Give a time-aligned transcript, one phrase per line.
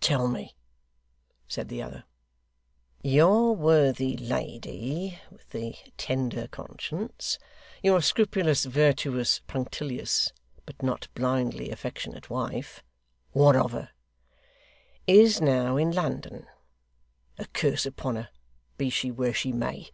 [0.00, 0.56] 'Tell me,'
[1.46, 2.04] said the other.
[3.02, 7.38] 'Your worthy lady with the tender conscience;
[7.82, 10.32] your scrupulous, virtuous, punctilious,
[10.64, 12.82] but not blindly affectionate wife'
[13.34, 13.90] 'What of her?'
[15.06, 16.46] 'Is now in London.'
[17.36, 18.30] 'A curse upon her,
[18.78, 19.90] be she where she may!